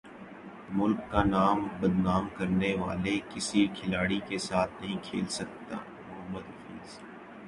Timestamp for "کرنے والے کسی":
2.37-3.65